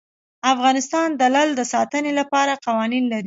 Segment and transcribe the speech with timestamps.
[0.53, 3.19] افغانستان د لعل د ساتنې لپاره قوانین لري.